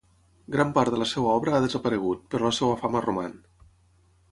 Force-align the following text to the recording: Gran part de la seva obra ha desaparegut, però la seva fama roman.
Gran 0.53 0.71
part 0.77 0.93
de 0.95 0.99
la 1.01 1.07
seva 1.09 1.35
obra 1.41 1.53
ha 1.57 1.61
desaparegut, 1.67 2.25
però 2.33 2.51
la 2.51 2.59
seva 2.61 2.83
fama 2.83 3.05
roman. 3.09 3.39